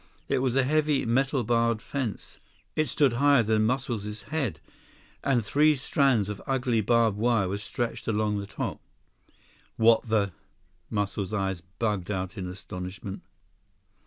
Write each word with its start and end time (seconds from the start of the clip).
It 0.27 0.39
was 0.39 0.55
a 0.55 0.63
heavy, 0.63 1.05
metal 1.05 1.43
barred 1.43 1.79
fence. 1.79 2.39
It 2.75 2.89
stood 2.89 3.13
higher 3.13 3.43
than 3.43 3.65
Muscles' 3.67 4.23
head, 4.29 4.59
and 5.23 5.45
three 5.45 5.75
strands 5.75 6.27
of 6.27 6.41
ugly 6.47 6.81
barbed 6.81 7.17
wire 7.19 7.47
were 7.47 7.59
stretched 7.59 8.07
along 8.07 8.39
the 8.39 8.47
top. 8.47 8.81
"What 9.77 10.07
the—" 10.09 10.31
Muscles' 10.89 11.33
eyes 11.35 11.61
bugged 11.77 12.09
out 12.09 12.35
in 12.35 12.47
astonishment. 12.47 13.21